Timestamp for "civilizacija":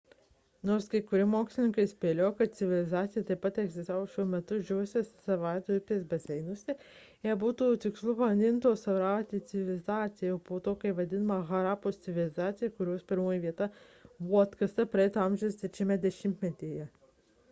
2.59-3.21, 9.53-10.33, 12.09-12.75